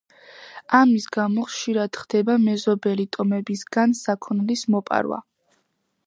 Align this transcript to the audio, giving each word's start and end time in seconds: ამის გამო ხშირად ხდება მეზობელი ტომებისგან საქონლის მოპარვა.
ამის 0.77 1.03
გამო 1.17 1.43
ხშირად 1.49 1.99
ხდება 2.03 2.37
მეზობელი 2.45 3.05
ტომებისგან 3.17 3.93
საქონლის 4.03 4.65
მოპარვა. 4.77 5.21